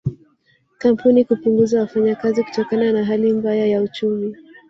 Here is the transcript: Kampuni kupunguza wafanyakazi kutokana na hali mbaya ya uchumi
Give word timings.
Kampuni 0.77 1.25
kupunguza 1.25 1.79
wafanyakazi 1.79 2.43
kutokana 2.43 2.91
na 2.91 3.05
hali 3.05 3.33
mbaya 3.33 3.65
ya 3.67 3.81
uchumi 3.81 4.35